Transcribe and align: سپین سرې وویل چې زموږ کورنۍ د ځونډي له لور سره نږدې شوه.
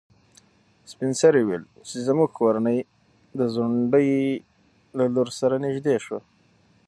سپین 0.91 1.11
سرې 1.21 1.41
وویل 1.43 1.63
چې 1.87 1.95
زموږ 2.07 2.29
کورنۍ 2.39 2.79
د 3.39 3.41
ځونډي 3.53 4.11
له 4.97 5.05
لور 5.13 5.29
سره 5.39 5.55
نږدې 5.65 5.95
شوه. 6.05 6.19